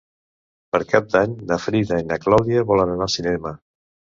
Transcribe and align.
Per 0.75 0.79
Cap 0.93 1.11
d'Any 1.15 1.35
na 1.51 1.59
Frida 1.65 1.99
i 2.05 2.07
na 2.13 2.19
Clàudia 2.25 2.67
volen 2.73 2.95
anar 2.95 3.09
al 3.09 3.17
cinema. 3.21 3.57